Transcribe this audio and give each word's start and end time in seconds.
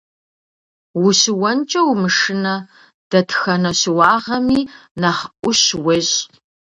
Ущыуэнкӏэ 1.05 1.81
умышынэ, 1.91 2.55
дэтхэнэ 3.09 3.71
щыуагъэми 3.79 4.59
нэхъ 5.01 5.23
ӏущ 5.41 5.61
уещӏ. 5.85 6.17